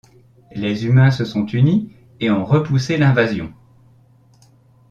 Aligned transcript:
Les 0.55 0.87
humains 0.87 1.11
se 1.11 1.25
sont 1.25 1.45
unis 1.45 1.91
et 2.19 2.31
ont 2.31 2.43
repoussé 2.43 2.97
l'invasion. 2.97 3.53